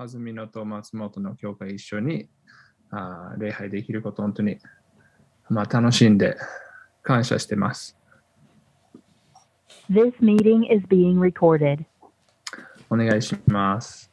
[0.00, 2.26] 安曇野と松本の教会一緒に
[2.90, 4.56] あ礼拝できること本当に、
[5.50, 6.38] まあ、楽しんで
[7.02, 7.98] 感謝してます。
[9.90, 11.84] This meeting is being recorded.
[12.88, 14.09] お願いします。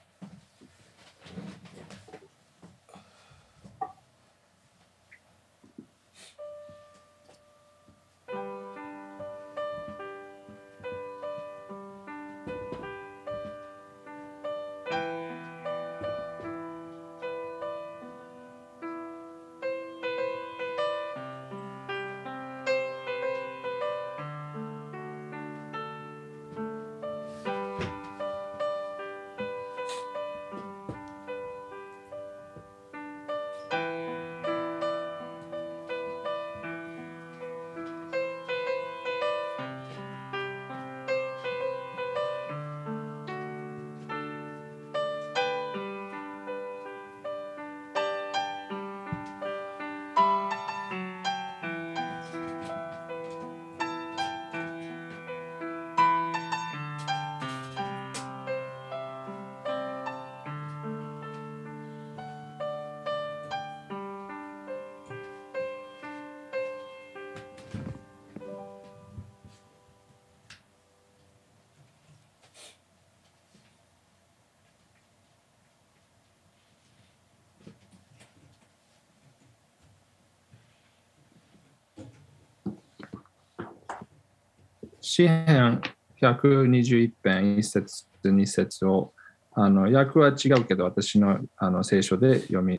[85.08, 85.82] 詩編
[86.22, 89.14] 121編1節2節を
[89.54, 92.78] あの訳は違うけど私のあの聖書で読み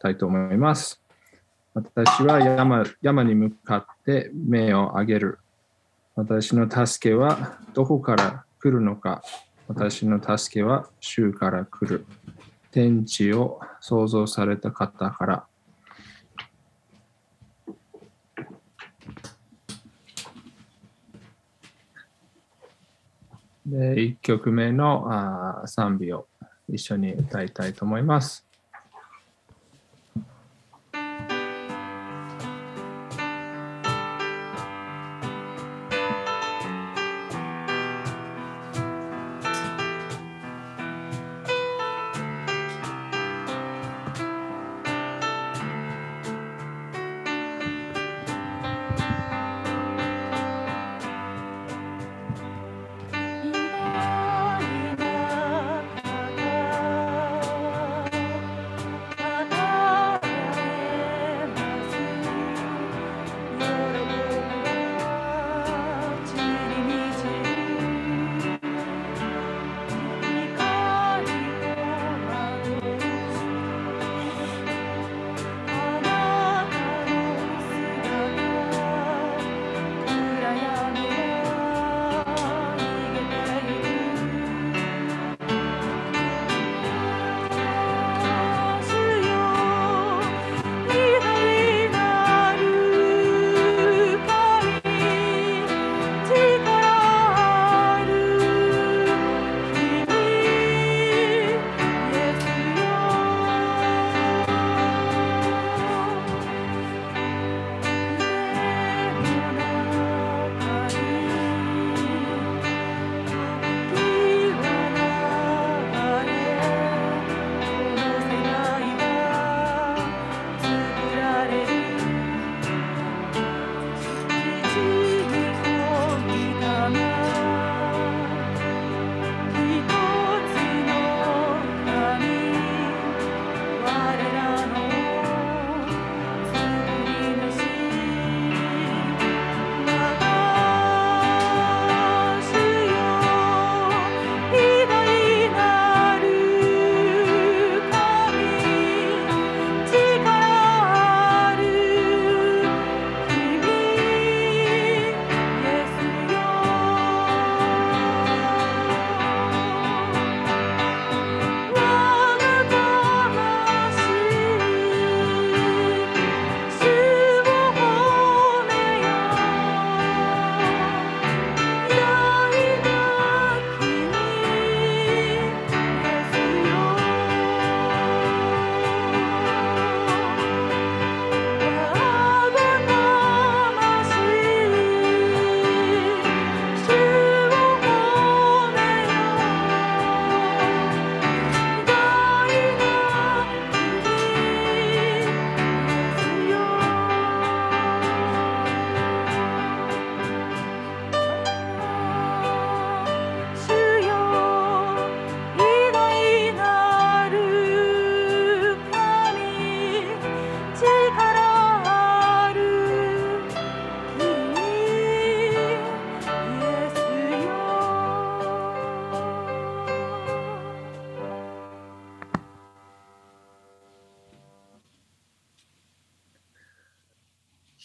[0.00, 1.00] たいと思います。
[1.72, 5.38] 私は山山に向かって目を上げる。
[6.16, 9.22] 私の助けはどこから来るのか。
[9.68, 12.04] 私の助けは州から来る。
[12.72, 15.46] 天地を創造された方から。
[23.70, 26.26] で1曲目のあ賛美を
[26.68, 28.49] 一緒に歌いたいと思います。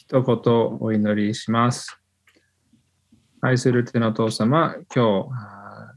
[0.07, 1.99] 一言お祈りします。
[3.41, 5.29] 愛する天のお父様、今日、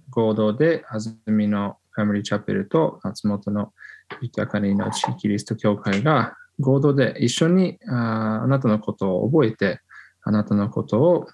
[0.09, 3.75] 合同で安住のファミリーチャペルと松本の
[4.23, 9.83] 豊かに命キリスト教会が合同で一緒にああなたのことを覚えて、
[10.25, 11.27] あなたのことを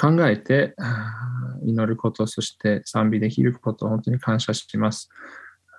[0.00, 0.76] 考えて
[1.64, 5.08] 祈ること、そして賛美できることを本当に感謝します。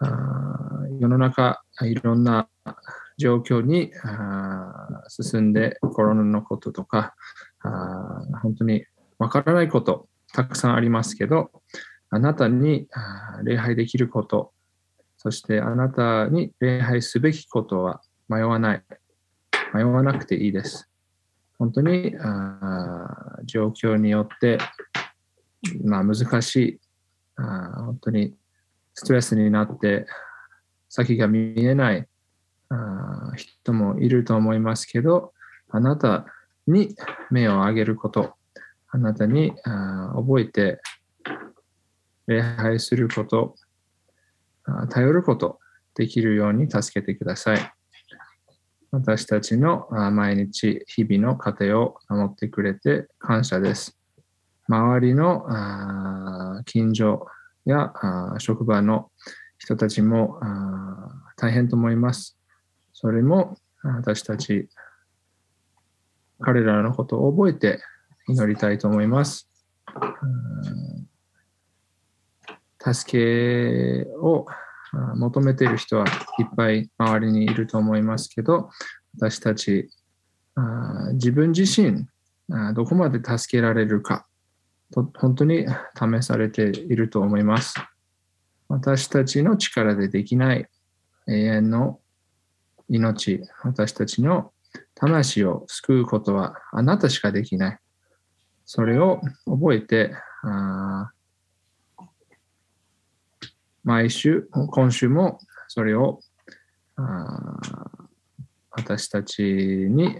[0.01, 2.50] あ世の中、いろんな
[3.18, 7.16] 状況にあ進んでコロナのこととか
[8.42, 8.86] 本当に
[9.18, 11.52] わからないことたくさんありますけど
[12.10, 12.88] あなたに
[13.44, 14.52] 礼拝できること
[15.18, 18.84] そしてあなたに礼拝すべきことは迷わない。
[19.74, 20.90] 迷わなくていいです。
[21.58, 24.58] 本当にあ状況によって、
[25.84, 26.80] まあ、難しい。
[27.36, 28.36] あ本当に
[28.94, 30.08] ストレスになって
[30.90, 32.08] 先が見えない。
[33.36, 35.34] 人もいると思いますけど、
[35.69, 36.25] あなた
[36.66, 36.96] に
[37.31, 38.36] 目を上げること、
[38.90, 39.54] あなたに
[40.16, 40.81] 覚えて
[42.28, 43.56] 礼拝すること、
[44.90, 45.60] 頼ること
[45.96, 47.74] できるように助けてください。
[48.92, 53.98] 私たちの毎日、日々の家庭を守ってくれて感謝です。
[54.68, 57.25] 周りの近所
[57.66, 57.94] や
[58.40, 59.12] 職場の
[59.58, 60.40] 人たちも
[61.36, 62.37] 大変と思います。
[63.00, 64.70] それも私たち、
[66.40, 67.80] 彼らのことを覚えて
[68.28, 69.48] 祈りたいと思います。
[72.80, 74.48] 助けを
[75.16, 76.08] 求めている人は
[76.40, 78.72] いっぱい周りにいると思いますけど、
[79.16, 79.92] 私たち、
[81.14, 82.08] 自分自身、
[82.74, 84.26] どこまで助けられるか、
[85.20, 87.76] 本当に試されていると思います。
[88.68, 90.68] 私たちの力でできない
[91.28, 92.00] 永遠の
[92.89, 94.51] 命、私たちの
[94.95, 97.80] 魂を救うことはあなたしかできない。
[98.66, 100.13] それを覚えて、
[103.84, 106.19] 毎週、今週もそれを
[108.72, 110.19] 私たちに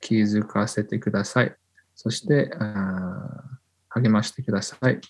[0.00, 1.54] 気づかせてください。
[1.94, 2.50] そして
[3.88, 5.00] 励ましてください。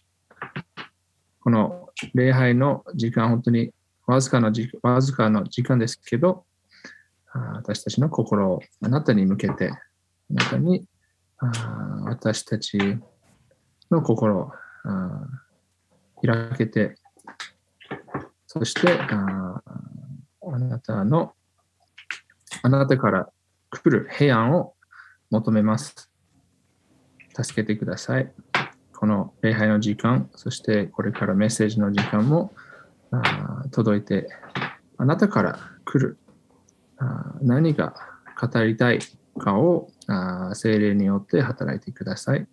[1.40, 3.72] この礼拝の時間、本当に
[4.06, 6.44] わずかの時わずかの時間ですけど、
[7.54, 9.78] 私たちの心をあなたに向けて、あ
[10.30, 10.86] なたに
[11.38, 12.78] あ私たち
[13.90, 14.52] の心を
[16.24, 16.96] 開けて、
[18.46, 19.62] そしてあ
[20.42, 21.34] あなたの、
[22.62, 23.28] あなたから
[23.70, 24.74] 来る平安を
[25.30, 26.10] 求めます。
[27.34, 28.32] 助けてください。
[28.94, 32.54] この礼拝の時間、そしてこれからメッセージの時間も
[33.10, 34.28] あ届いて、
[34.96, 36.18] あなたから来る
[37.42, 37.94] 何が
[38.40, 39.00] 語りたい
[39.38, 42.46] かをあー聖霊によって働いてください。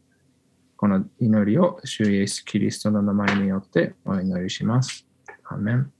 [0.76, 5.08] この祈りを主イエス・キリストの名前によってお祈りします。
[5.46, 5.94] アメン。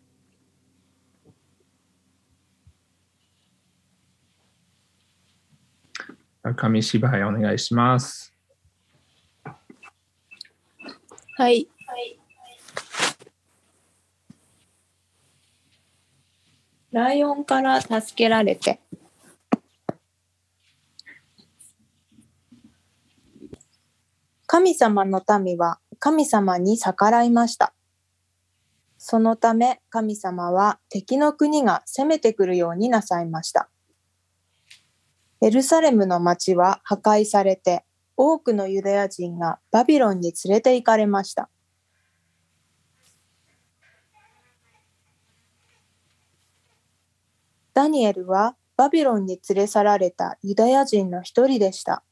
[6.58, 8.34] 紙芝居お願いします。
[11.38, 11.70] はい。
[16.94, 18.80] ライオンから助けられて。
[24.46, 27.74] 神様の民は神様に逆らいました。
[29.00, 33.72] そのため神様は敵の国が攻めてくるようになさいました。
[35.42, 37.86] エルサレムの町は破壊されて
[38.16, 41.50] 多くのユダヤ人がバビロンに連れて行かれました。
[47.74, 52.04] ダニエルはバビロンに連れ去られたユダヤ人の一人でした。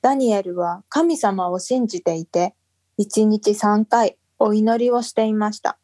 [0.00, 2.54] ダニエルは神様を信じていて、
[2.96, 5.78] 一日三回お祈りをしていました。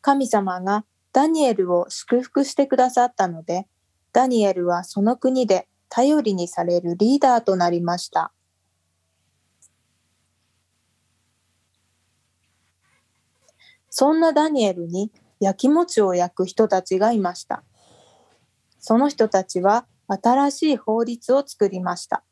[0.00, 3.66] 神様がダニエルを祝福してくださったので、
[4.12, 8.32] ダニエルはその国で頼りにされるリーダーとなりました。
[13.88, 17.62] そんなダニエルに焼き餅を焼く人たちがいました。
[18.78, 22.24] その人たちは新しい法律を作りました。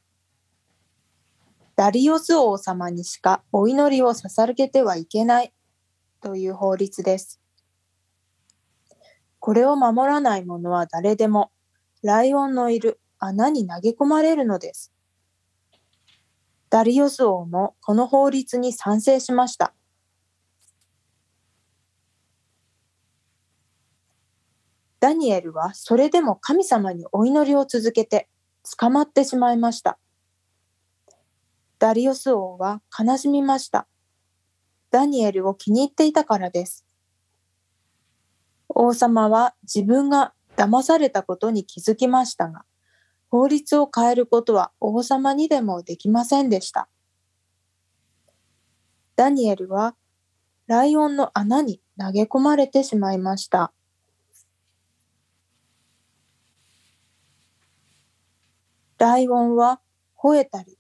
[1.77, 5.53] ダリオス王様にしかお祈りを捧げてはいけない
[6.21, 7.41] という法律です。
[9.41, 11.51] これを守らない者は誰でも
[12.03, 14.93] ライオンのいる穴に投げ込まれるのです。
[16.71, 19.75] ダリオス王もこの法律に賛成しました。
[25.05, 28.27] ダニエルはそれでも神様にお祈りを続けて
[28.79, 29.99] 捕まってしまいました。
[31.79, 33.87] ダリオス王は悲しみました。
[34.91, 36.87] ダニエルを気に入っていたからです。
[38.71, 42.65] 王様は自分が騙されたことに気づきましたが、
[43.29, 46.89] 法律を変えることは王様にでもできませんでした。
[49.17, 49.97] ダニエルは
[50.67, 53.75] ライオンの穴に投げ込まれてしまいました。
[58.99, 59.81] ライオンは
[60.17, 60.79] 吠えたり、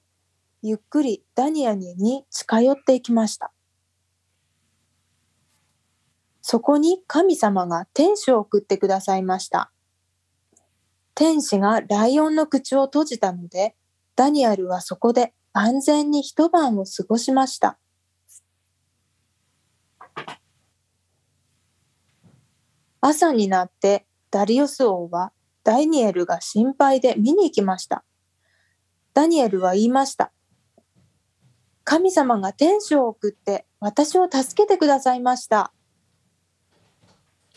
[0.63, 3.53] ゆっくりダニエルに近寄っていきました。
[6.41, 9.73] そこに神様が天使を送ってくださいました。
[11.15, 13.77] 天使がライオンの口を閉じたので、
[14.17, 17.79] ダニエルはそこで安全に一晩を過ごしました。
[23.01, 25.33] 朝になってダリオス王は
[25.65, 28.05] ダニエルが心配で見に行きました。
[29.15, 30.33] ダニエルは言いました。
[31.85, 35.73] 神様が天使を送って私を助けてくださいました。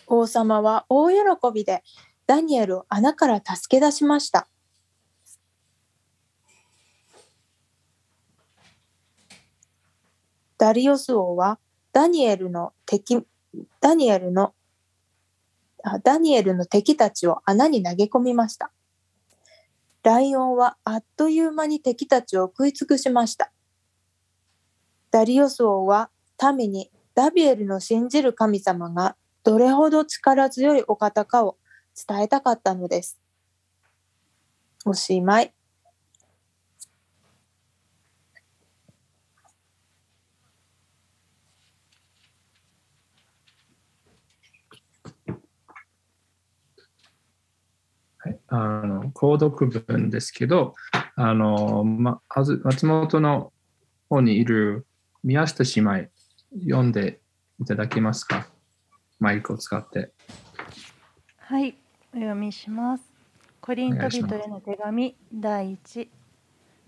[0.08, 1.16] 王様は大喜
[1.54, 1.84] びで
[2.26, 4.48] ダニエルを穴から助け出しました。
[10.58, 11.60] ダリオス王は
[11.92, 13.26] ダニエルの敵、
[13.80, 14.54] ダニエルの
[16.04, 18.72] ダニエルの敵たちを穴に投げ込みました。
[20.04, 23.52] ライオンはあっという間に敵たちを食い尽くしました。
[25.12, 26.10] ダリオス王は
[26.56, 31.58] 民にダビエルの信じる神様がどれほど力強いお方かを
[32.08, 33.20] 伝えたかったのです。
[34.86, 35.57] おしまい。
[48.50, 50.76] あの購読文ですけど、
[51.16, 53.52] あのま、まず松本の
[54.10, 54.86] 方にいる
[55.24, 56.10] 宮下姉妹、
[56.64, 57.20] 読んで
[57.60, 58.48] いただけますか？
[59.20, 60.12] マイクを使って。
[61.38, 61.78] はい、
[62.14, 63.04] お読みします。
[63.60, 66.08] コリント人への手紙第1、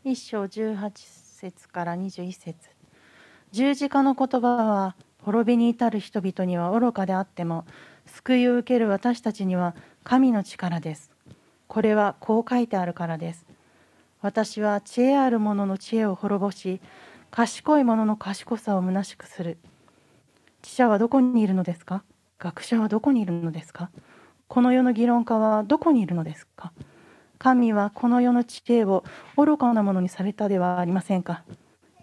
[0.06, 2.56] 1章18節から21節
[3.52, 7.66] 十字架の言葉は滅びに至る人々には愚かであっても、
[8.06, 11.12] 救いを受ける私たちには神の力です。
[11.70, 13.46] これはこう書いてあるからです。
[14.22, 16.82] 私は知恵ある者の知恵を滅ぼし、
[17.30, 19.60] 賢い者の賢さを虚しくする。
[20.64, 22.04] 知者はどこにいるのですか？
[22.40, 23.92] 学者はどこにいるのですか？
[24.48, 26.74] この世の議論家はどこにいるのですか？
[27.38, 29.04] 神はこの世の知恵を
[29.38, 31.44] 愚かなものにされたではありませんか？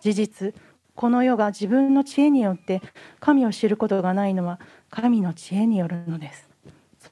[0.00, 0.54] 事実
[0.94, 2.82] この世が自分の知恵によって
[3.18, 6.48] 神を知ることがないのは神の知恵によるのです。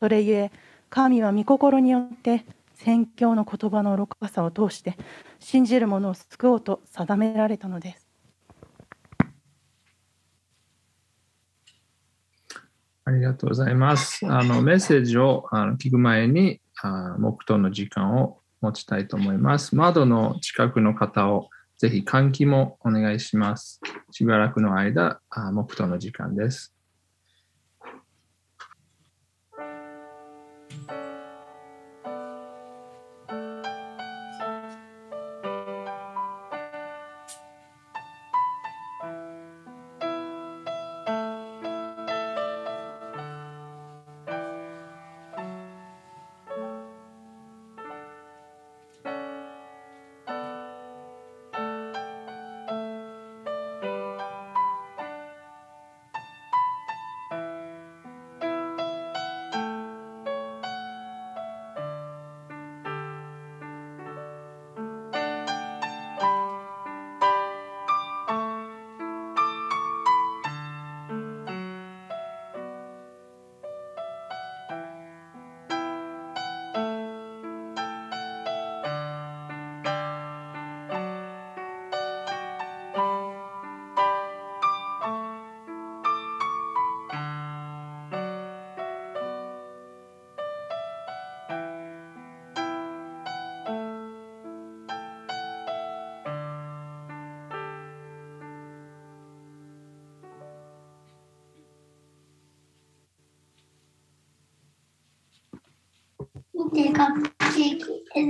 [0.00, 0.52] それゆえ
[0.94, 4.96] 神は御心によって宣教の言葉の愚かさを通して
[5.40, 8.06] 信じる者を救おうと定められたのです
[13.06, 14.24] ありがとうございます。
[14.26, 19.76] あのメッセージをあの聞く前にあ黙祷の時間を持ちたいと思います。
[19.76, 23.80] 窓の近くの方をぜひ換気もお願いします。
[24.10, 26.73] しばらくの間、あ黙祷の時間です。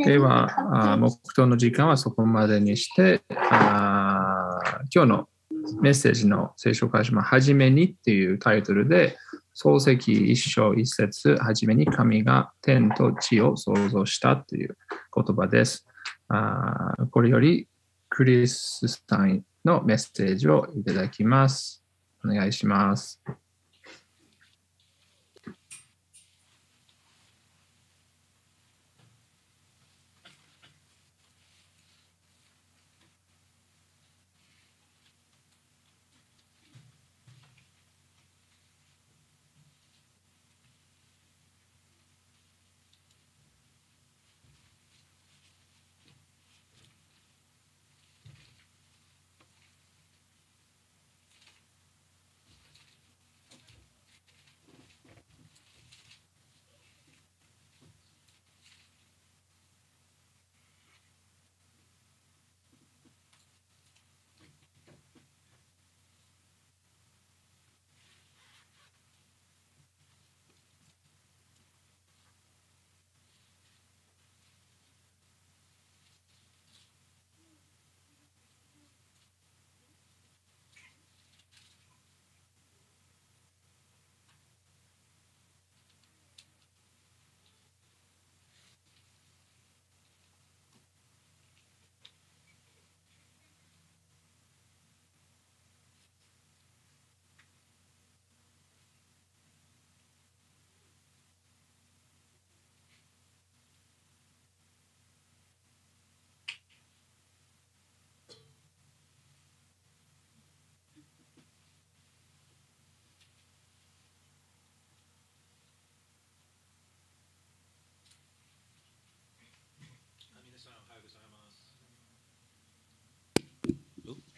[0.04, 4.58] では、あ黙祷の時間はそこまでにして、あ
[4.94, 5.28] 今日の
[5.80, 9.16] メッセージの聖書会社は、はじめにっていうタイトルで、
[9.56, 14.76] 漱石一章一節、はじめに神が天と地を創造したという
[15.14, 15.86] 言葉です。
[16.28, 17.68] あこれより
[18.08, 21.84] クリスさんのメッセージをいただきます。
[22.24, 23.20] お願いします。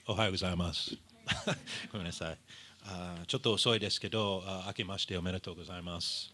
[0.09, 0.97] おはようございます。
[1.91, 2.39] ごめんなさい。
[2.85, 6.33] あちょっと遅いですけど、あ明けましておめでとうございます。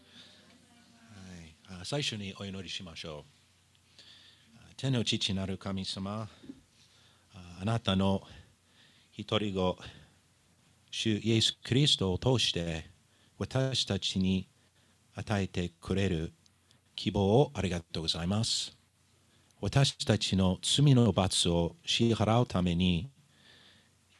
[1.71, 4.75] はい、あ最初にお祈りしましょう。
[4.77, 6.29] 天の父なる神様、
[7.33, 8.29] ああなたの
[9.11, 9.79] 一人子、
[10.91, 12.91] 主イエス・キリストを通して
[13.39, 14.51] 私たちに
[15.15, 16.35] 与えてくれる
[16.95, 18.77] 希望をありがとうございます。
[19.63, 23.09] 私たちの罪の罰を支払うために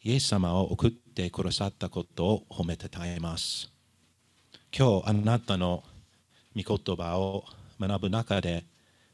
[0.05, 3.71] イエス様を送ってくださったことを褒めてたえます。
[4.77, 5.85] 今日あなたの
[6.57, 7.45] 御言葉を
[7.79, 8.65] 学ぶ中で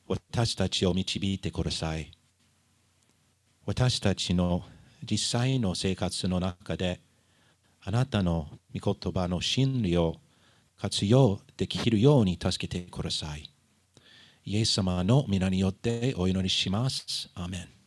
[0.07, 2.11] 私たちを導いてください。
[3.67, 4.63] 私たちの
[5.05, 7.01] 実際の生活の中で
[7.85, 10.17] あなたの御言葉の真理を
[10.81, 13.51] 活用できるように助けてください。
[14.47, 17.29] イエス様の皆によってお祈りします。
[17.35, 17.78] アーメン。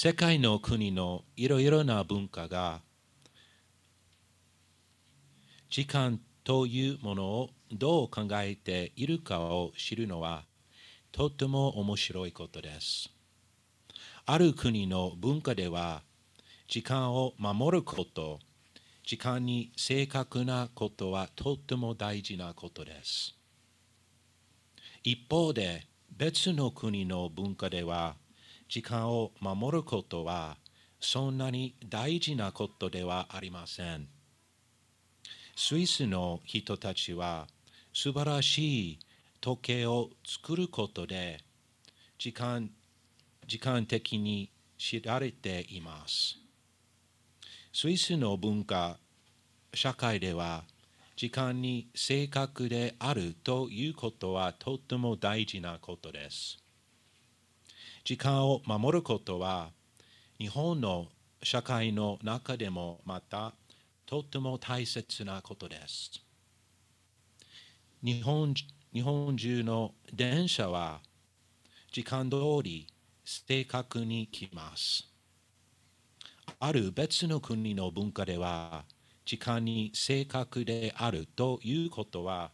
[0.00, 2.82] 世界の国のいろいろな文化が
[5.68, 10.44] 時間というものをどう考えているかを知るのは
[11.10, 13.10] とても面白いことです。
[14.24, 16.02] ある国の文化では
[16.68, 18.38] 時間を守ること、
[19.04, 23.34] 時間に正確なことはとても大事なことです。
[25.02, 28.14] 一方で別の国の文化では
[28.68, 30.58] 時間を守ることは
[31.00, 34.08] そんなに大事なことではありません。
[35.56, 37.46] スイスの人たちは
[37.92, 38.98] 素晴らしい
[39.40, 41.38] 時計を作ることで
[42.18, 42.70] 時間
[43.46, 46.36] 時間的に知られています。
[47.72, 48.98] スイスの文化、
[49.72, 50.64] 社会では
[51.16, 56.58] 時間に正確であるということはとても大事なことです。
[58.08, 59.68] 時間を守ることは
[60.38, 61.08] 日本の
[61.42, 63.52] 社会の中でもまた
[64.06, 66.12] とても大切なことです。
[68.02, 68.54] 日本
[68.94, 71.02] 日本中の電車は
[71.92, 72.86] 時間通り
[73.26, 75.06] 正確に来ます。
[76.60, 78.86] ある別の国の文化では
[79.26, 82.52] 時間に正確であるということは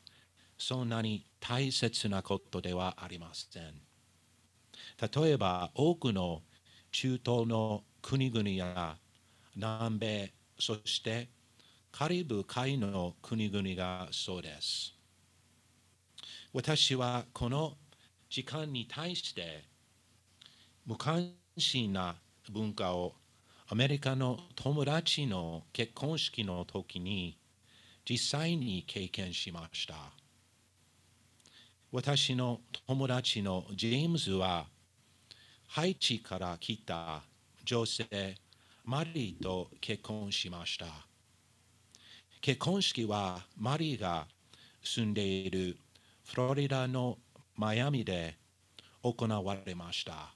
[0.59, 3.84] そんなに大切なことではありません。
[5.01, 6.43] 例えば多くの
[6.93, 8.97] 中東の国々や
[9.57, 11.29] 南米そして
[11.91, 14.95] カリブ海の国々がそうです。
[16.53, 17.75] 私はこの
[18.31, 19.65] 時間に対して
[20.87, 22.17] 無関心な
[22.53, 23.15] 文化を
[23.69, 27.39] アメリカの友達の結婚式の時に
[28.09, 29.95] 実際に経験しました。
[31.91, 34.67] 私の友達のジェームズは
[35.75, 37.25] ハイチから来た
[37.65, 38.07] 女性
[38.85, 40.87] マリーと結婚しました。
[42.41, 44.29] 結婚式はマリーが
[44.85, 45.77] 住んでいる
[46.27, 47.19] フロリダの
[47.57, 48.37] マイアミで
[49.03, 50.33] 行われました。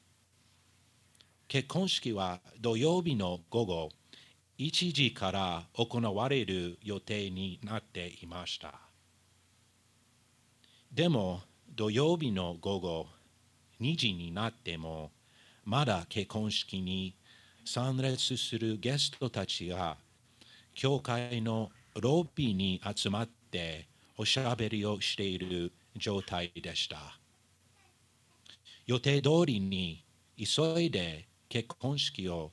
[1.46, 3.90] 結婚式は土曜日の午後
[4.58, 8.74] 1時から行われる予定になっていました。
[10.92, 11.42] でも
[11.76, 13.06] 土曜日の午後
[13.80, 15.12] 2時になっても
[15.68, 17.14] まだ結婚式に
[17.62, 19.98] 参列するゲストたちが
[20.72, 21.68] 教会の
[22.00, 27.18] ロビーに集まっておしゃべりをしている状態でした。
[28.86, 30.02] 予定通りに
[30.38, 32.50] 急いで結婚式を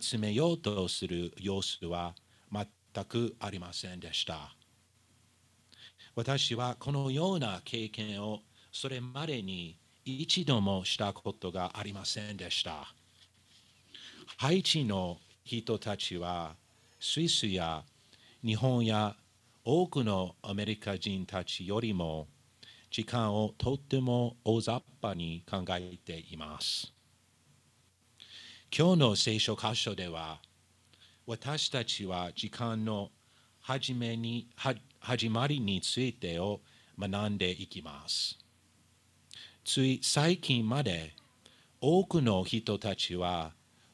[0.00, 2.14] 集めようとする様子は
[2.52, 4.54] 全くありませんでした。
[6.14, 12.92] 私はこのような経験をそれまでに一度もしたことがありませんでした。
[14.36, 16.54] ハイチの人たちは
[17.00, 17.82] スイスや
[18.44, 19.16] 日本や
[19.64, 22.26] 多くのアメリカ人たちよりも
[22.90, 26.92] 時間をとっても大雑把に考えています。
[28.76, 30.38] 今日の聖書箇所では
[31.26, 33.10] 私たちは時間の
[33.62, 34.48] 始めに
[35.00, 36.60] 始まりについてを
[36.98, 38.43] 学んでいきます。
[39.64, 41.14] つい最近まで
[41.80, 43.52] 多くの人たちは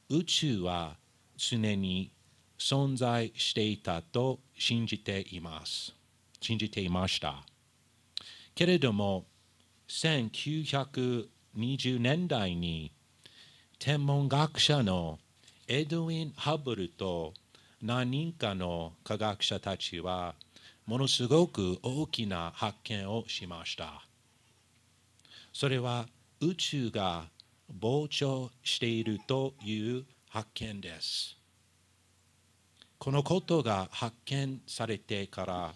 [0.09, 0.97] 宇宙は
[1.37, 2.11] 常に
[2.59, 5.95] 存在していたと信じています。
[6.41, 7.45] 信じていました。
[8.55, 9.27] けれども、
[9.89, 12.91] 1920年代に
[13.79, 15.21] 天文学者の
[15.69, 17.33] エドウィン・ハブルと
[17.81, 20.35] 何人かの科学者たちは
[20.85, 24.10] ものすごく大きな発見をしました。
[25.61, 26.07] それは
[26.41, 27.27] 宇宙が
[27.79, 31.37] 膨張しているという発見です。
[32.99, 35.75] このことが発見されてから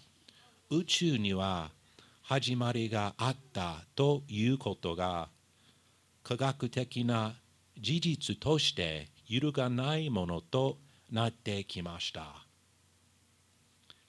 [0.71, 1.69] 宇宙には
[2.23, 5.29] 始まりがあったということが
[6.23, 7.35] 科学的な
[7.77, 10.79] 事実として揺るがないものと
[11.11, 12.33] なってきました。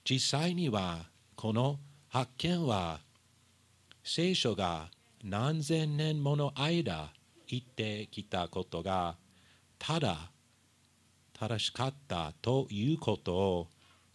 [0.09, 1.77] 実際にはこの
[2.09, 2.99] 発見は
[4.03, 4.89] 聖書が
[5.23, 7.11] 何千年もの間
[7.47, 9.15] 言ってきたことが
[9.79, 10.31] ただ
[11.39, 13.67] 正しかったということを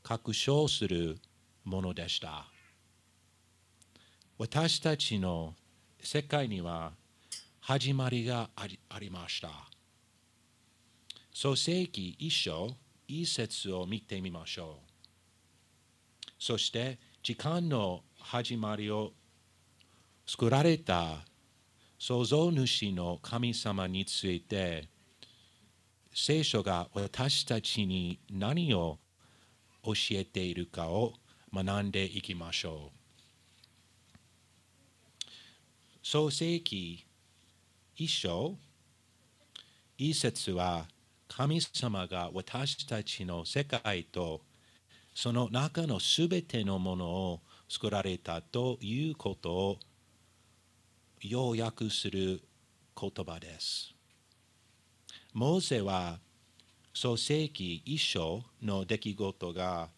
[0.02, 1.18] 確証する
[1.64, 2.46] ものでした。
[4.38, 5.54] 私たちの
[6.02, 6.92] 世界には
[7.60, 9.50] 始まりがありありました。
[11.32, 16.30] 創世記一章一節を見てみましょう。
[16.38, 19.12] そして時間の始まりを
[20.34, 21.26] 作られた
[21.98, 24.88] 創造主の神様について
[26.14, 28.96] 聖書が私たちに何を
[29.84, 31.12] 教えているかを
[31.52, 32.98] 学んでいきましょう。
[36.02, 37.04] 創世記
[37.94, 38.56] 一章
[39.98, 40.86] 一節は
[41.28, 44.40] 神様が私たちの世界と
[45.14, 49.78] その中のすべてのものを作られたということを
[51.24, 52.42] 要約する
[53.00, 53.94] 言葉です。
[55.32, 56.18] モーゼは
[56.92, 59.88] 創世記一章の出来事が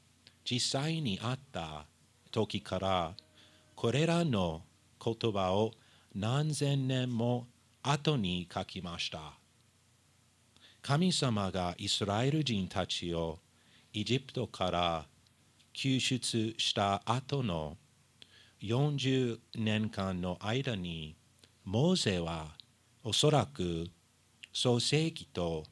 [0.45, 1.87] 実際にあった
[2.31, 3.15] 時から
[3.75, 4.63] これらの
[5.03, 5.73] 言葉を
[6.15, 7.47] 何千年も
[7.83, 9.33] 後に書きました。
[10.83, 13.39] 神様がイスラエル人たちを
[13.95, 15.07] エジプトから
[15.73, 17.79] 救出した後の
[18.65, 21.15] 40年間の間に
[21.67, 22.57] モーゼは
[23.03, 23.89] おそらく
[24.55, 25.65] 創世記と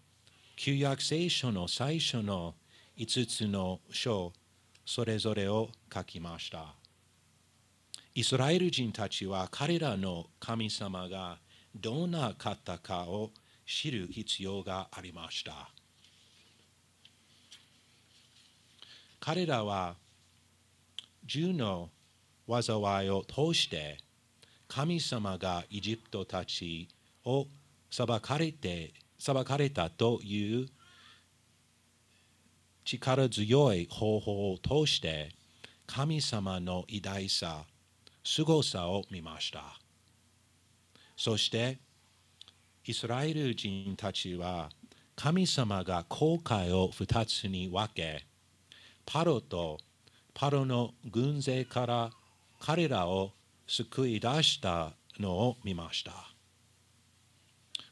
[0.57, 2.55] 旧約聖書の最初の
[2.99, 4.35] 5つの書
[4.85, 6.75] それぞれを書きました。
[8.15, 11.39] イスラエル人たちは彼らの神様が
[11.75, 13.31] どんな方かを
[13.65, 15.71] 知る必要がありました。
[19.19, 19.97] 彼らは
[21.25, 21.89] 銃の
[22.61, 23.99] 災いを通して
[24.69, 26.89] 神様がエジプトたち
[27.25, 27.47] を
[27.91, 30.67] 裁かれて裁かれたという
[32.85, 35.31] 力強い方法を通して
[35.87, 37.65] 神様の偉大さ、
[38.25, 39.79] 凄さを見ました。
[41.17, 41.79] そして
[42.85, 44.71] イスラエル人たちは
[45.15, 48.27] 神様が航海を二つに分け
[49.07, 49.79] パロと
[50.35, 52.11] パロの軍勢から
[52.65, 53.33] 彼らを
[53.67, 56.13] 救い出したのを見ました。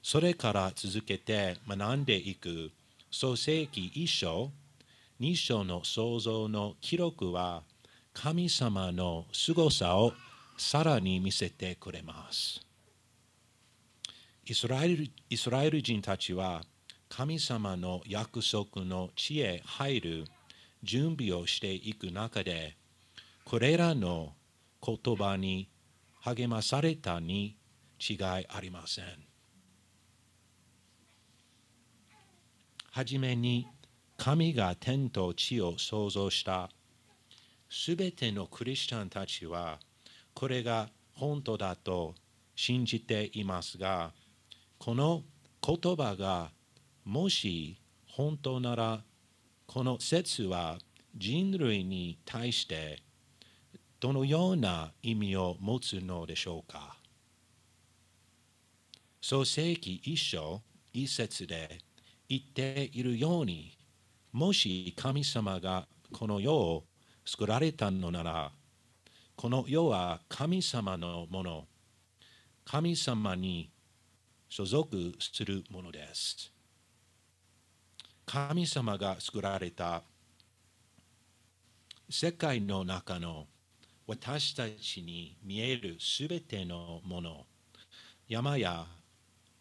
[0.01, 2.71] それから続けて学んでいく
[3.11, 4.53] 創世記一章、
[5.19, 7.65] 二章の創造の記録は
[8.15, 10.13] 神様の凄さを
[10.57, 12.61] さらに見せてくれます。
[14.47, 16.63] イスラエルイスラエル人たちは
[17.09, 20.25] 神様の約束の地へ入る
[20.85, 22.77] 準備をしていく中で
[23.45, 24.35] これらの
[24.85, 25.69] 言葉に
[26.21, 27.57] 励まされたに
[27.99, 29.05] 違いありません。
[32.93, 33.69] はじめに
[34.17, 36.69] 神が天と地を創造した
[37.69, 39.79] すべてのクリスチャンたちは
[40.35, 42.15] これが本当だと
[42.57, 44.13] 信じていますが
[44.79, 45.23] この
[45.65, 46.51] 言葉が
[47.05, 49.03] もし本当なら
[49.67, 50.79] この説は
[51.17, 53.03] 人類に対して
[54.01, 56.97] どのような意味を持つのでしょうか？
[59.21, 60.63] 創世記一章
[60.95, 61.79] 一節で
[62.27, 63.77] 言っているように
[64.33, 66.85] もし神様がこの世を
[67.27, 68.51] 作られたのなら
[69.37, 71.67] この世は神様のもの
[72.65, 73.71] 神様に
[74.49, 76.51] 所属するものです。
[78.25, 80.03] 神様が作られた
[82.09, 83.47] 世界の中の
[84.11, 87.47] 私たちに見えるすべてのもの
[88.29, 88.85] 山や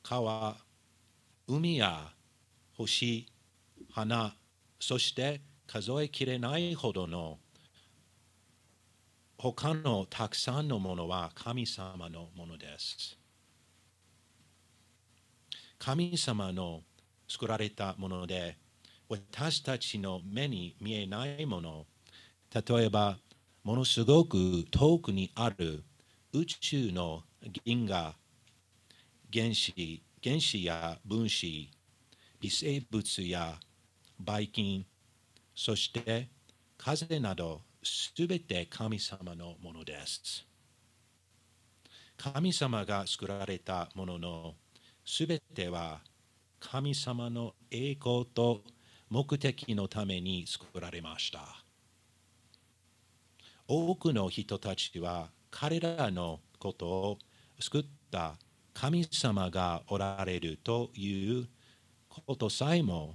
[0.02, 0.58] 川
[1.48, 2.08] 海や
[2.76, 3.28] 星
[3.92, 4.34] 花
[4.80, 7.38] そして数えきれないほどの
[9.38, 13.20] 他のたくさんのものは神様のものです。
[15.78, 16.82] 神様の
[17.28, 18.58] 作られたもので
[19.10, 21.86] 私たちの目に見えないもの。
[22.52, 23.20] 例えば
[23.70, 25.84] ものすごく遠くにある
[26.34, 27.22] 宇宙の
[27.64, 28.16] 銀河
[29.32, 31.70] 原子原子や分子
[32.42, 33.60] 微生物や
[34.20, 34.84] ばい菌
[35.54, 36.30] そして
[36.80, 40.48] 風などすべて神様のものです。
[42.18, 44.56] 神様が作られたものの
[45.06, 46.00] すべては
[46.60, 48.64] 神様の栄光と
[49.12, 51.69] 目的のために作られました。
[53.72, 57.18] 多くの人たちは彼らのことを
[57.60, 58.34] 救った
[58.74, 61.48] 神様がおられるという
[62.26, 63.14] ことさえも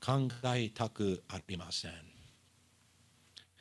[0.00, 1.92] 考えたくありません。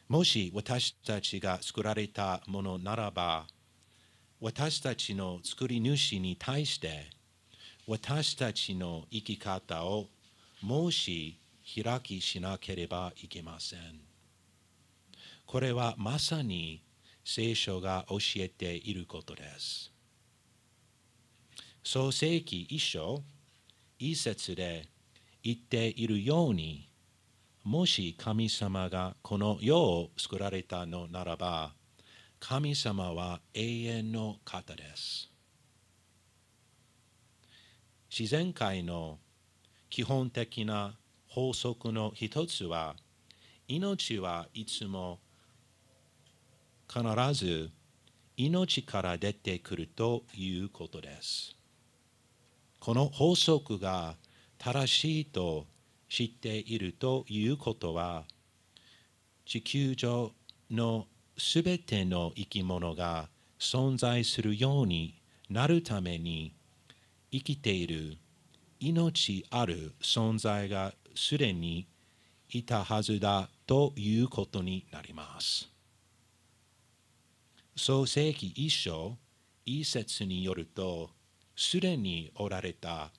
[0.08, 3.48] もし私たちが作られたものならば、
[4.40, 7.10] 私たちの作り主に対して
[7.88, 10.10] 私たちの生き方を
[10.62, 11.40] もし
[11.84, 14.13] 開きしなければいけません。
[15.54, 16.82] これはまさに
[17.24, 19.92] 聖書が教えていることです。
[21.84, 23.22] 創世記一章
[24.00, 24.88] 一節で
[25.44, 26.90] 言っているように
[27.64, 31.74] もし神様がこの世を作られたのならば
[32.40, 35.30] 神様は永遠の方です
[38.10, 39.20] 自然界の
[39.92, 40.96] 基本的な
[41.28, 42.96] 法則の一つは
[43.68, 45.20] 命はいつも
[46.94, 47.72] 必ず
[48.38, 51.56] 命から出てくるということです。
[52.80, 54.16] この法則が
[54.60, 55.66] 正しいと
[56.08, 58.26] 知っているということは
[59.44, 60.34] 地球上
[60.70, 63.28] のすべての生き物が
[63.60, 66.54] 存在するようになるために
[67.32, 68.18] 生きている
[68.80, 71.88] 命ある存在がすでに
[72.50, 75.73] いたはずだということになります。
[77.76, 79.18] 創世記一章
[79.66, 81.10] 一節によると
[81.56, 83.12] すでにおられた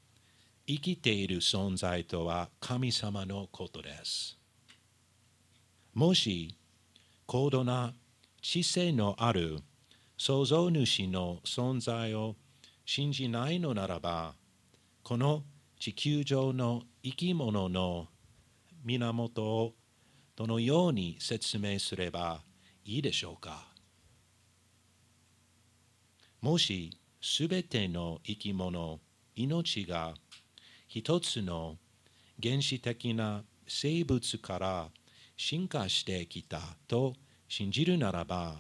[0.66, 4.38] 生きている存在とは神様のことです。
[5.92, 6.56] もし
[7.26, 7.94] 高度な
[8.40, 9.58] 知性のある
[10.16, 12.36] 創造主の存在を
[12.86, 14.34] 信じないのならば、
[15.02, 15.42] この
[15.80, 18.06] 地球上の生き物の
[18.84, 19.72] 源を
[20.36, 22.40] どのように説明すれば
[22.84, 23.73] いいでしょうか？
[26.44, 26.90] もし
[27.22, 29.00] すべての生き物、
[29.34, 30.12] 命が
[30.86, 31.78] 一つの
[32.42, 34.88] 原始的な生物から
[35.38, 37.14] 進化してきたと
[37.48, 38.56] 信じるならば、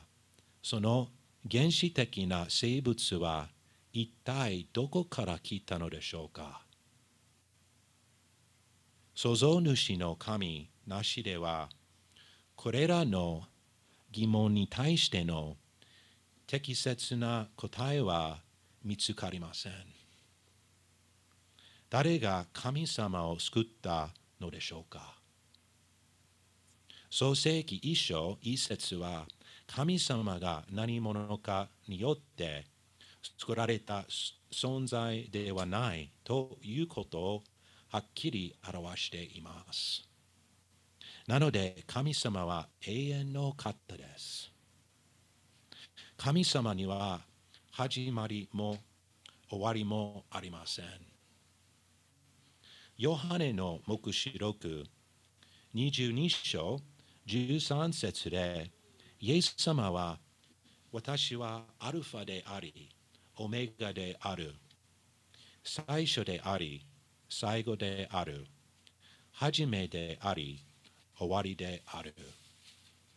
[0.62, 1.08] その
[1.50, 3.48] 原始的な生物は
[3.92, 6.62] 一体どこから来たのでしょうか？
[9.14, 11.68] 創造主の神なしでは、
[12.56, 13.42] これらの
[14.10, 15.58] 疑問に対しての
[16.46, 18.38] 適切な答えは
[18.84, 19.72] 見つかりません。
[21.90, 24.08] 誰が神様を救った
[24.40, 25.14] のでしょうか
[27.08, 29.26] 創世記一章一節は
[29.68, 32.66] 神様が何者かによって
[33.38, 34.04] 作られた
[34.52, 37.42] 存在ではないということを
[37.90, 40.02] はっきり表しています。
[41.26, 44.53] なので神様は永遠の方です。
[46.16, 47.20] 神様には
[47.72, 48.78] 始まりも
[49.50, 50.84] 終わりもありません。
[52.96, 54.84] ヨハネの目視録
[55.74, 56.80] 22章
[57.26, 58.70] 13節で
[59.20, 60.18] イエス様は
[60.92, 62.88] 私はアルファであり
[63.36, 64.54] オメガである。
[65.64, 66.86] 最初であり
[67.28, 68.46] 最後である。
[69.32, 70.64] 初めであり
[71.18, 72.14] 終わりである。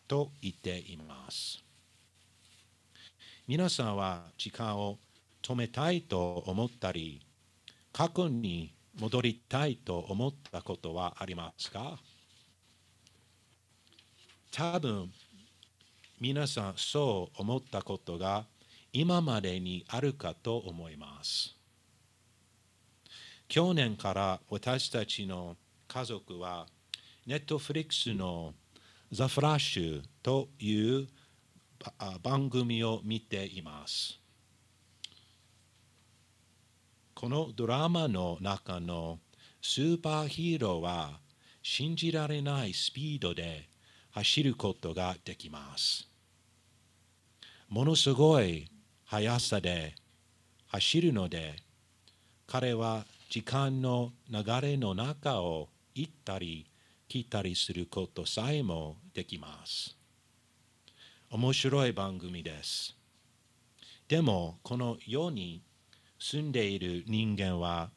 [0.08, 1.67] と言っています。
[3.48, 4.98] 皆さんは時間を
[5.42, 7.22] 止めたいと思ったり
[7.94, 11.98] 過去に戻りたいと思ったことはありますか？
[14.52, 15.10] 多分
[16.20, 18.44] 皆さんそう思ったことが
[18.92, 21.56] 今までにあるかと思います。
[23.48, 25.56] 去年から私たちの
[25.88, 26.66] 家族は
[27.26, 28.54] ネットフリックスの
[29.10, 31.08] ザ・フラッシュという
[32.24, 34.20] 番組を見ています。
[37.14, 39.20] このドラマの中の
[39.62, 41.20] スーパーヒーローは
[41.64, 43.68] 信じられないスピードで
[44.12, 46.08] 走ることができます。
[47.70, 48.70] ものすごい
[49.06, 49.96] 速さで
[50.68, 51.56] 走るので
[52.46, 56.66] 彼は時間の流れの中を行ったり
[57.10, 59.97] 来たりすることさえもできます。
[61.30, 62.96] 面白い番組です。
[64.08, 65.62] でもこの世に
[66.18, 67.90] 住んでいる人間は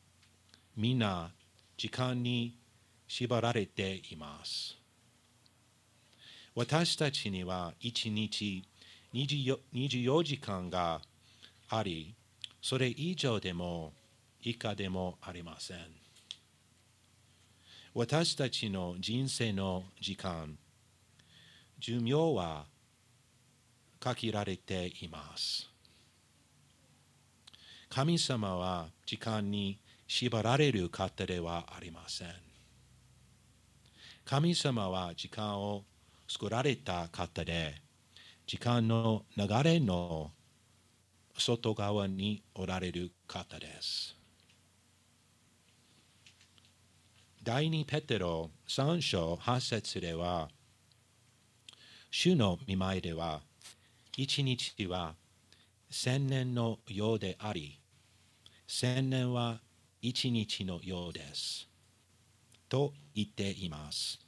[0.77, 1.31] みんな
[1.77, 2.57] 時間に
[3.07, 4.77] 縛られています。
[6.57, 8.65] 私たちには一日
[9.15, 11.01] 24時間が
[11.69, 12.17] あり、
[12.61, 13.93] それ以上でも
[14.43, 15.79] 以下でもありません。
[17.95, 20.59] 私たちの人生の時間、
[21.79, 22.67] 寿命は
[24.01, 25.71] 限られています。
[27.91, 32.29] 神様は時間に縛られる方ではありません。
[34.25, 35.85] 神様は時間を
[36.29, 37.75] 作られた方で、
[38.47, 40.31] 時間の流れの
[41.37, 44.17] 外側におられる方です。
[47.43, 50.49] 第二ペテロ3章8節では、
[52.11, 53.43] 主の見舞いでは、
[54.23, 55.15] 一日は
[55.89, 57.81] 千年のようであり、
[58.67, 59.63] 千年は
[60.03, 61.67] 一日のようです。
[62.69, 64.21] と言っています。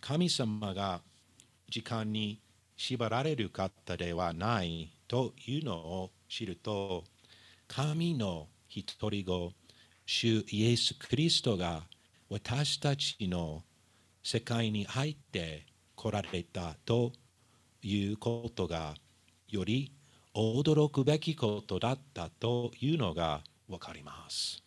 [0.00, 1.02] 神様が
[1.70, 2.40] 時間に
[2.76, 7.04] 縛られる方ではないというのを知ると、
[7.68, 9.52] 神の一人子、
[10.04, 11.84] 主イエス・キリストが
[12.28, 13.62] 私たちの
[14.24, 17.12] 世界に入って来られたと
[17.88, 18.94] いうことが
[19.48, 19.92] より
[20.34, 24.62] 驚くべきことだったというのがわかります。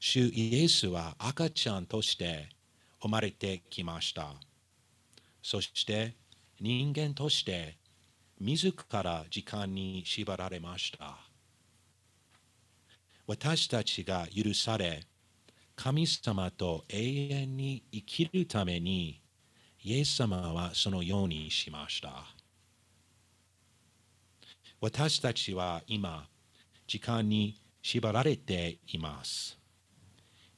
[0.00, 2.48] 主イエスは赤ちゃんとして
[3.00, 4.34] 生まれてきました。
[5.40, 6.16] そして
[6.60, 7.76] 人間として
[8.40, 11.18] 自ら時間に縛られました。
[13.26, 15.04] 私たちが許され、
[15.76, 19.20] 神様と永遠に生きるために、
[19.82, 22.26] イエス様はそのようにしました。
[24.80, 26.26] 私たちは今、
[26.86, 29.58] 時間に縛られています。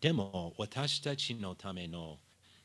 [0.01, 2.19] でも私たちのための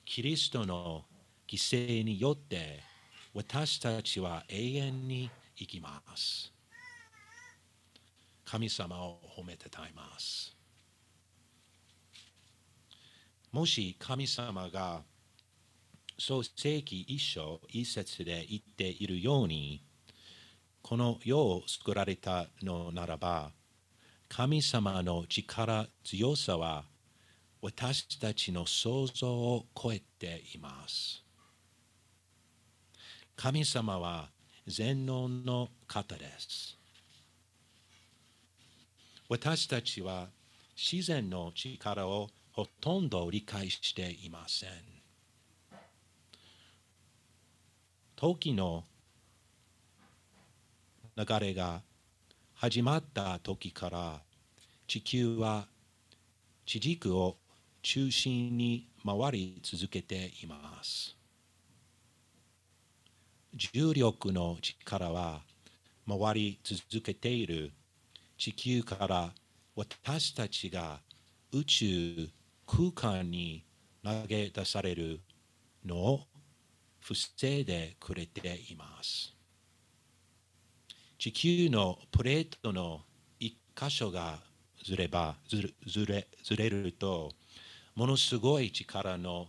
[0.04, 1.06] キリストの
[1.48, 2.80] 犠牲によって
[3.34, 6.52] 私たちは永遠に生きます。
[8.44, 10.56] 神様を褒めてたいます。
[13.52, 15.04] もし神様が
[16.20, 19.84] 創世記一章一節で言っているように
[20.82, 23.52] この世を作られたのならば
[24.28, 26.86] 神様の力強さは
[27.62, 31.24] 私たちの想像を超えています。
[33.36, 34.30] 神様は
[34.66, 36.78] 全能の方です。
[39.30, 40.28] 私たちは
[40.76, 44.97] 自然の力をほとんど理解していません。
[48.20, 48.84] 時の
[51.16, 51.84] 流れが
[52.56, 54.22] 始まった時から
[54.88, 55.68] 地球は
[56.66, 57.38] 地軸を
[57.84, 61.16] 中心に回り続けています。
[63.54, 65.44] 重力の力は
[66.10, 67.72] 回り続けている
[68.36, 69.30] 地球から
[69.76, 71.02] 私たちが
[71.54, 72.30] 宇宙
[72.66, 73.64] 空間に
[74.04, 75.20] 投げ出される
[75.86, 76.22] のを
[77.14, 79.34] 防いでくれています。
[81.18, 83.02] 地球のプレートの
[83.40, 84.40] 一箇所が
[84.84, 87.32] ずればずれずれずれると
[87.96, 89.48] ものすごい力の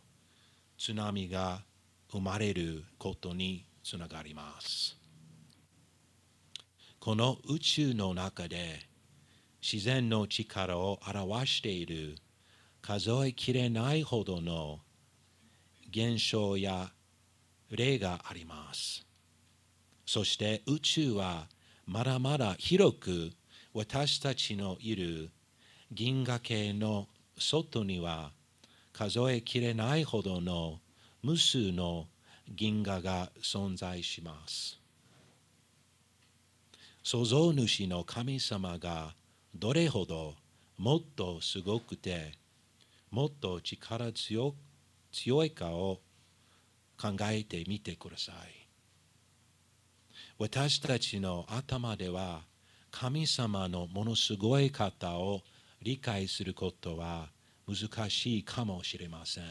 [0.79, 1.63] 津波が
[2.13, 4.97] 生まれることにつながります。
[7.01, 8.89] この宇宙の中で
[9.61, 12.15] 自然の力を表している
[12.81, 14.79] 数えきれないほどの
[15.91, 16.93] 現象や
[17.71, 19.05] 例があります。
[20.07, 21.49] そして宇宙は
[21.87, 23.31] まだまだ広く
[23.75, 25.31] 私たちのいる
[25.93, 27.09] 銀河系の
[27.39, 28.33] 外には
[28.93, 30.81] 数えきれないほどの
[31.23, 32.07] 無数の
[32.49, 34.79] 銀河が存在します。
[37.03, 39.15] 創造主の神様が
[39.55, 40.35] どれほど
[40.77, 42.33] もっとすごくて
[43.11, 44.55] もっと力強
[45.11, 46.01] 強いかを
[47.01, 48.69] 考えてみてください。
[50.39, 52.43] 私たちの頭では
[52.91, 55.43] 神様のものすごい方を
[55.83, 57.29] 理解することは
[57.67, 59.45] 難しいかもしれません。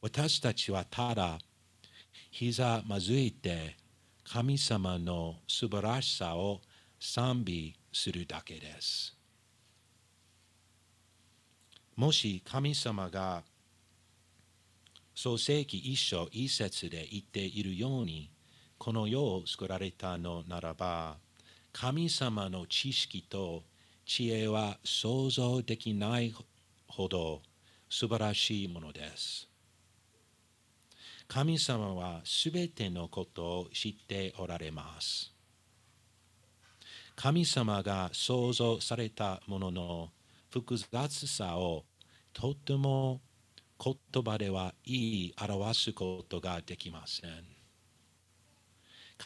[0.00, 1.38] 私たちはただ
[2.30, 3.76] ひざまずいて
[4.24, 6.60] 神様の素晴らしさを
[6.98, 9.16] 賛美するだけです。
[11.94, 13.42] もし神様が
[15.14, 18.30] 創世記一章一節で言っているように
[18.78, 21.18] この世を作られたのならば
[21.72, 23.62] 神様の知識と
[24.04, 26.34] 知恵は想像できない
[26.86, 27.42] ほど
[27.88, 29.48] 素晴らしいものです。
[31.28, 35.32] 神様はすべてのことを知っておられます。
[37.16, 40.08] 神様が創造されたものの
[40.50, 41.84] 複雑さを
[42.32, 43.20] とても
[43.82, 47.30] 言葉では言い表すことができません。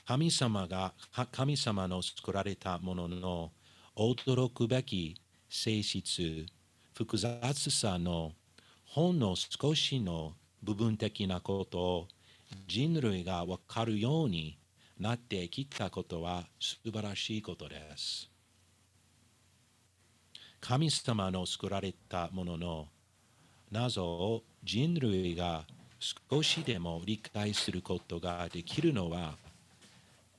[0.06, 0.94] 神様が
[1.30, 3.52] 神様の作られたものの
[3.94, 6.46] 驚くべき性質、
[6.94, 8.32] 複雑さの
[8.86, 10.32] ほんの少しの
[10.62, 12.08] 部分的なことを
[12.66, 14.58] 人類が分かるように
[14.98, 18.30] なってきたことは素晴らしいことです。
[20.60, 22.88] 神様の作られたものの
[23.70, 25.64] 謎を人類が
[25.98, 29.34] 少しでも理解することができるのは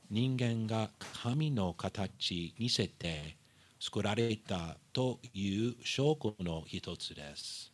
[0.10, 0.90] 人間が
[1.22, 3.36] 神の形にせて
[3.80, 7.72] 作られたという証拠の一つです。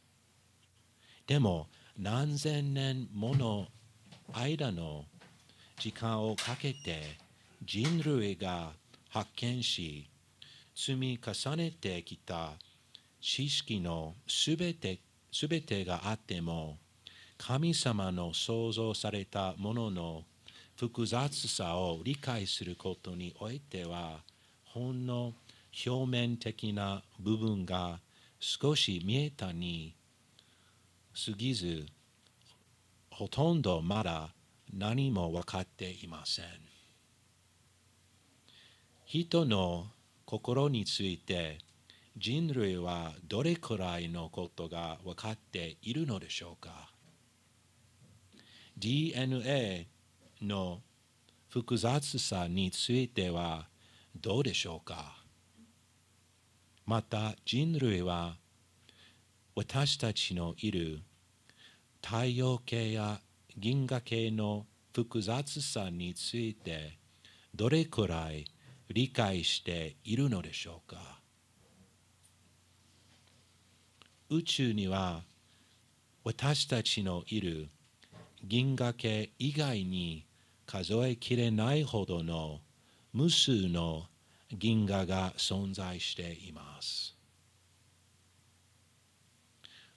[1.28, 3.68] でも何千年もの
[4.34, 5.06] 間の
[5.80, 7.18] 時間をかけて
[7.64, 8.72] 人類が
[9.10, 10.10] 発見し
[10.76, 12.54] 積み重ねてきた
[13.22, 15.00] 知識のすべて
[15.34, 16.78] すべてがあっても
[17.40, 20.24] 神様の創造されたものの
[20.80, 24.20] 複雑さを理解することにおいては
[24.64, 25.34] ほんの
[25.88, 28.00] 表面的な部分が
[28.40, 29.96] 少し見えたに
[31.26, 31.88] 過ぎず
[33.10, 34.30] ほとんどまだ
[34.72, 36.46] 何も分かっていません。
[39.06, 39.88] 人の
[40.26, 41.58] 心について
[42.16, 46.92] 人類はどれくらいのことが分かっているのでしょうか
[48.78, 49.88] ？DNA
[50.42, 50.82] の
[51.50, 53.68] 複雑さについては
[54.16, 55.18] どうでしょうか？
[56.86, 58.38] また人類は
[59.56, 61.00] 私たちのいる
[62.04, 63.22] 太陽系や
[63.58, 67.00] 銀河系の複雑さについて
[67.56, 68.46] どれくらい
[68.90, 71.23] 理解しているのでしょうか？
[74.36, 75.22] 宇宙には
[76.24, 77.68] 私たちのいる
[78.44, 80.26] 銀河系以外に
[80.66, 82.60] 数えきれないほどの
[83.14, 84.08] 無数の
[84.52, 87.16] 銀河が存在しています。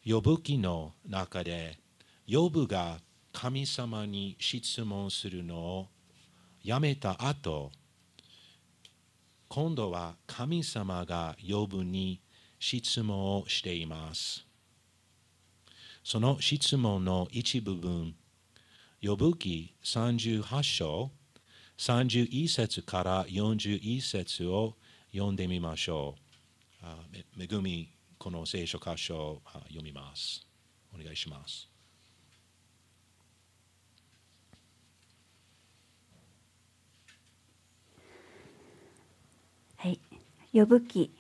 [0.05, 1.79] 呼ぶ記の中で、
[2.31, 2.99] 呼ぶが
[3.33, 5.87] 神様に質問するのを
[6.63, 7.73] やめた後、
[9.49, 12.21] 今度は神様が呼ぶに
[12.59, 14.47] 質問をしています。
[16.03, 18.15] その質問の一部分、
[19.03, 21.11] 呼ぶ記38章
[21.79, 24.77] 31節から41節を
[25.13, 26.21] 読んでみましょう。
[26.83, 26.97] あ
[27.37, 30.47] めぐみ、この聖書箇所を読みます。
[30.95, 31.69] お願いします。
[39.77, 40.01] はい。
[40.53, 41.13] 呼ぶ記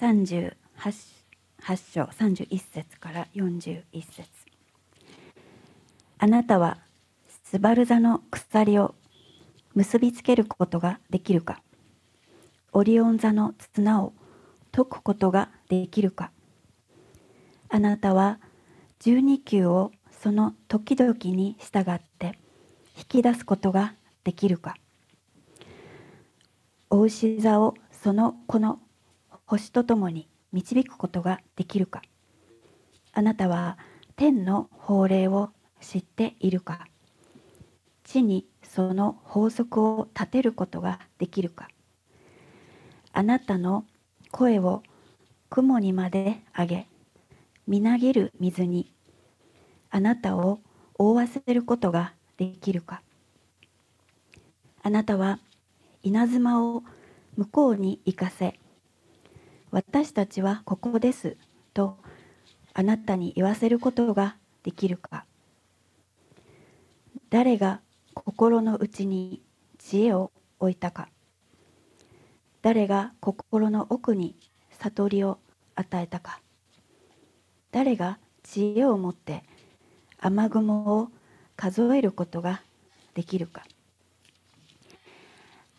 [0.00, 4.28] 38章31節から41節。
[6.18, 6.78] あなたは
[7.44, 8.96] スバル座の鎖を
[9.74, 11.62] 結びつけることができるか？
[12.72, 14.12] オリオン座の綱を
[14.72, 16.32] 解くことができるか？
[17.68, 18.40] あなたは
[19.02, 22.38] 12球をその時々に従って
[22.98, 24.74] 引き出すことができるか？
[26.90, 28.80] お牛座をその子の
[29.46, 32.02] 星とともに導くことができるか。
[33.12, 33.78] あなたは
[34.16, 35.50] 天の法令を
[35.80, 36.86] 知っているか。
[38.04, 41.68] 地にその法則を立てることができるか。
[43.12, 43.84] あなたの
[44.30, 44.82] 声を
[45.50, 46.86] 雲にまで上げ。
[47.66, 48.92] みなぎる水に。
[49.90, 50.60] あなたを
[50.94, 53.02] 覆わせることができるか。
[54.82, 55.38] あなたは
[56.02, 56.82] 稲妻を
[57.36, 58.58] 向こうに行かせ。
[59.72, 61.38] 私たちはここです
[61.72, 61.96] と
[62.74, 65.24] あなたに言わせることができるか。
[67.30, 67.80] 誰が
[68.12, 69.40] 心の内に
[69.78, 71.08] 知恵を置いたか。
[72.60, 74.36] 誰が心の奥に
[74.78, 75.38] 悟りを
[75.74, 76.42] 与えたか。
[77.70, 79.42] 誰が知恵を持って
[80.20, 81.08] 雨雲を
[81.56, 82.60] 数えることが
[83.14, 83.62] できるか。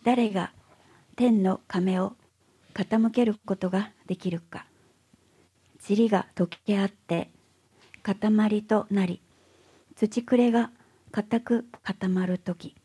[0.03, 0.51] 誰が
[1.15, 2.15] 天の亀を
[2.73, 4.65] 傾けることができるか。
[5.87, 7.29] 塵が溶け合って
[8.03, 9.21] 塊となり
[9.95, 10.71] 土くれが
[11.11, 12.75] 固く固まる時。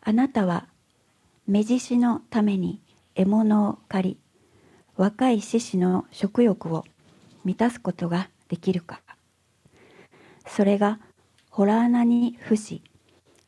[0.00, 0.68] あなたは
[1.46, 2.82] 目獅子のために
[3.14, 4.18] 獲物を借り
[4.96, 6.84] 若い獅子の食欲を
[7.44, 9.02] 満たすことができるか。
[10.46, 10.98] それが
[11.50, 12.82] ホラー穴に伏し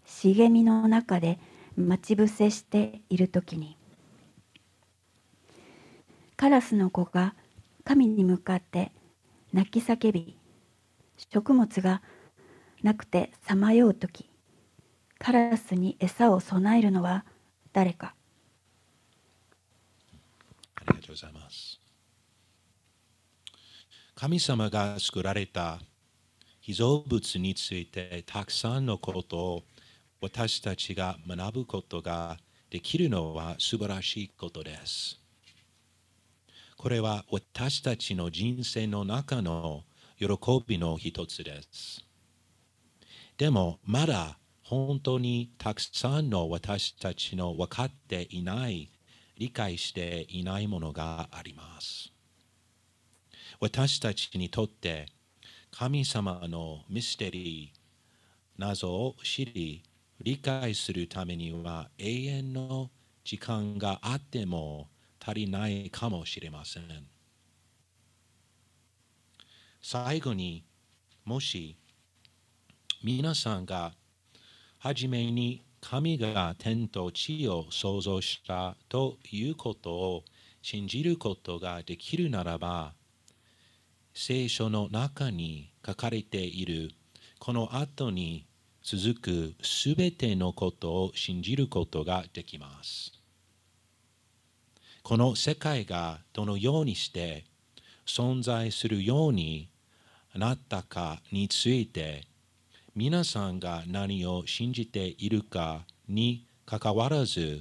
[0.05, 1.39] 茂みの中で
[1.77, 3.80] 待ち伏せしている時に。
[6.41, 7.35] カラスの子が
[7.85, 8.93] 神に向かって
[9.53, 10.39] 泣き叫び
[11.31, 12.01] 食物が
[12.83, 14.31] なくてさまよう時
[15.19, 17.27] カラスに餌を備えるのは
[17.75, 18.15] 誰か
[20.77, 21.79] ありがとうございます
[24.15, 25.79] 神様が作られた
[26.63, 29.63] 被造物についてたくさんのことを
[30.23, 32.39] 私たちが学ぶことが
[32.71, 35.20] できるのは素晴らしいことです。
[36.81, 39.83] これは私たちの人生の中の
[40.19, 40.29] 喜
[40.67, 42.07] びの一つです。
[43.37, 48.89] でもまだ本当にたくさんの私たちの分かっていない
[49.37, 52.15] 理解していないものがあります。
[53.61, 55.05] 私たちにとって
[55.71, 57.79] 神様のミステリー、
[58.57, 59.83] 謎を知り、
[60.23, 62.91] 理解するためには永遠の
[63.23, 64.89] 時間があっても
[65.25, 66.85] 足りないかもしれません。
[69.83, 70.65] 最後に
[71.25, 71.77] もし
[73.03, 73.93] 皆さんが
[74.79, 80.25] はじめに神が天と地を創造したということを
[80.63, 82.93] 信じることができるならば
[84.13, 86.91] 聖書の中に書かれている
[87.39, 88.47] この後に
[88.83, 93.20] 続くすべてのことを信じることができます。
[95.11, 97.45] この世界がどのようにして
[98.07, 99.69] 存在するように
[100.37, 102.29] なったかについて
[102.95, 107.61] 皆さんが何を信じているかにかかわらず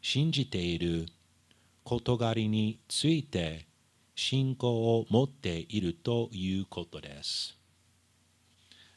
[0.00, 1.06] 信じている
[1.82, 3.66] 事柄について
[4.14, 7.56] 信仰を持っているということです。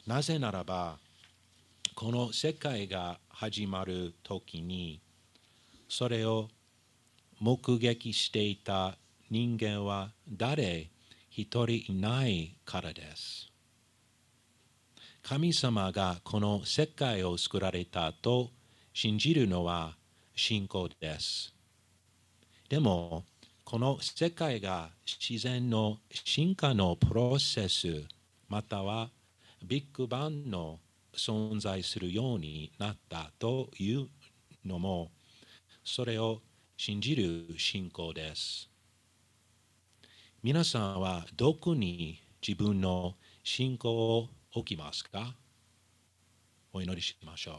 [0.06, 0.98] なぜならば
[1.96, 5.00] この世界が始まる時に
[5.88, 6.50] それを
[7.40, 8.98] 目撃していた
[9.30, 10.90] 人間は誰
[11.30, 13.50] 一人いないからです。
[15.22, 18.50] 神様がこの世界を作られたと
[18.92, 19.94] 信じるのは
[20.36, 21.54] 信仰です。
[22.68, 23.24] でも、
[23.64, 28.04] この世界が自然の進化のプロセス、
[28.48, 29.08] または
[29.64, 30.78] ビッグバンの
[31.14, 34.08] 存在するようになったという
[34.66, 35.10] のも、
[35.84, 36.42] それを
[36.82, 38.66] 信じる信仰です。
[40.42, 45.34] 皆さんはどこに自分の信仰を置きますか？
[46.72, 47.56] お祈りしましょう。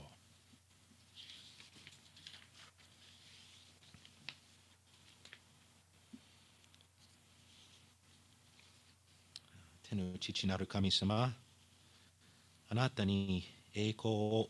[9.87, 11.31] 天の父なる神様、
[12.69, 13.43] あなたに
[13.75, 14.47] 栄光を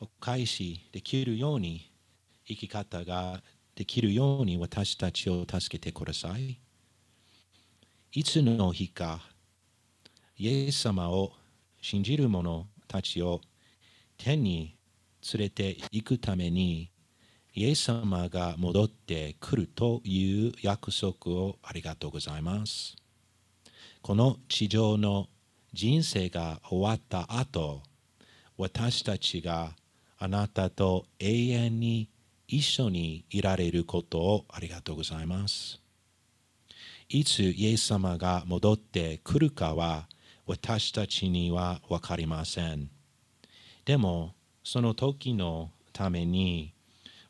[0.00, 1.92] お返しできるように
[2.48, 3.42] 生き方が
[3.76, 6.58] できるように私たちを助けてください。
[8.12, 9.20] いつの日か、
[10.36, 11.32] イエス様を
[11.80, 13.40] 信じる者たちを
[14.16, 14.76] 天に
[15.32, 16.90] 連れて行くために、
[17.54, 22.96] イエス様が戻ってくるという約束をありがとうございます。
[24.00, 25.28] この地上の
[25.72, 27.82] 人生が終わった後、
[28.56, 29.76] 私たちが
[30.18, 32.08] あなたと永遠に
[32.48, 35.80] 一緒にいられることをありがとうございます。
[37.10, 40.08] いつイエス様が戻ってくるかは
[40.46, 42.90] 私たちには分かりません。
[43.84, 44.34] でも、
[44.64, 46.74] その時のために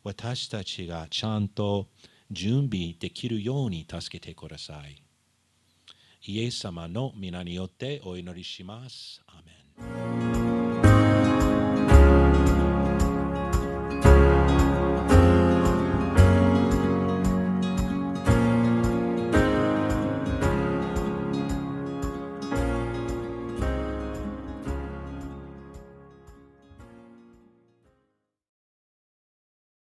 [0.05, 1.89] 私たちがちゃんと
[2.31, 5.03] 準備できるように助けてください。
[6.27, 9.21] イエス様の皆によってお祈りします。
[9.27, 10.28] アメン